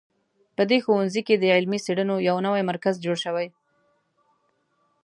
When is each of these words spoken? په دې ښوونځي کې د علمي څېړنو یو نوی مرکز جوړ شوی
په 0.55 0.63
دې 0.69 0.77
ښوونځي 0.83 1.21
کې 1.27 1.35
د 1.37 1.43
علمي 1.55 1.79
څېړنو 1.85 2.15
یو 2.29 2.37
نوی 2.47 2.61
مرکز 2.71 2.95
جوړ 3.05 3.17
شوی 3.23 3.47